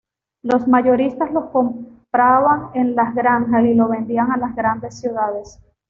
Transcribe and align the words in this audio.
Los 0.41 0.67
mayoristas 0.67 1.31
lo 1.31 1.51
compraban 1.51 2.71
en 2.73 2.95
las 2.95 3.13
granjas 3.13 3.63
y 3.65 3.75
lo 3.75 3.93
enviaban 3.93 4.31
a 4.31 4.37
las 4.47 4.55
grandes 4.55 4.99
ciudades. 4.99 5.59